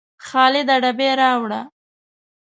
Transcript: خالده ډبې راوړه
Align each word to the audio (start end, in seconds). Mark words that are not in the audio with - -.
خالده 0.27 0.75
ډبې 0.83 1.09
راوړه 1.19 1.61